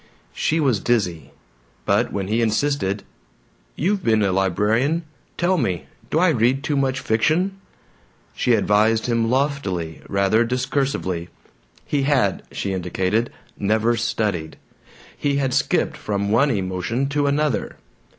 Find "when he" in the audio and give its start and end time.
2.11-2.41